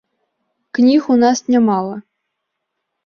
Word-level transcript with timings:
Кніг 0.77 1.11
у 1.15 1.17
нас 1.25 1.39
нямала. 1.53 1.95